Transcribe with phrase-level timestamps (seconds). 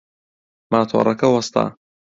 [0.71, 1.63] ماتۆڕەکە وەستا.